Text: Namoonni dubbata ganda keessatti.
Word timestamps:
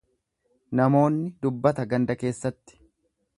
Namoonni 0.79 1.27
dubbata 1.45 1.85
ganda 1.93 2.17
keessatti. 2.23 2.81